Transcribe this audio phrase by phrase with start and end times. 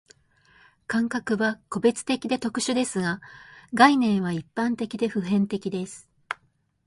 [0.87, 3.21] 感覚は個別的で特殊ですが、
[3.75, 6.09] 概念は一般的で普遍的です。